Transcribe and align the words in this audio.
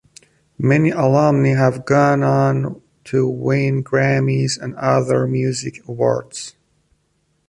Many 0.57 0.89
alumni 0.89 1.49
have 1.49 1.85
gone 1.85 2.23
on 2.23 2.81
to 3.03 3.29
win 3.29 3.83
Grammy's 3.83 4.57
and 4.57 4.73
other 4.73 5.27
music 5.27 5.87
awards. 5.87 6.55